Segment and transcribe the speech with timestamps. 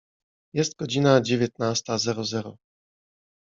[0.53, 2.57] Jest godzina dziewiętnasta zero zero.